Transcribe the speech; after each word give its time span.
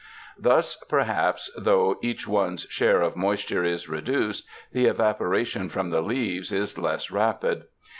Thus, 0.39 0.77
perhaps 0.89 1.51
though 1.55 1.99
each 2.01 2.27
one's 2.27 2.63
share 2.71 3.01
of 3.03 3.15
moisture 3.15 3.63
is 3.63 3.87
reduced, 3.87 4.47
the 4.71 4.87
evapo 4.87 5.29
ration 5.29 5.69
from 5.69 5.91
the 5.91 6.01
leaves 6.01 6.51
is 6.51 6.75
less 6.79 7.11
rapid. 7.11 7.65